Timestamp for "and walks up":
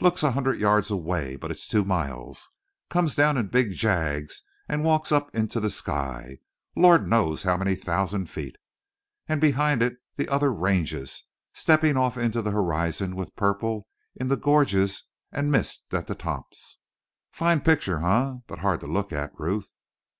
4.68-5.34